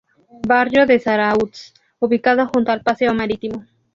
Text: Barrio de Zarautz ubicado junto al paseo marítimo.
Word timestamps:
Barrio 0.47 0.87
de 0.87 0.97
Zarautz 0.97 1.75
ubicado 1.99 2.47
junto 2.51 2.71
al 2.71 2.81
paseo 2.81 3.13
marítimo. 3.13 3.67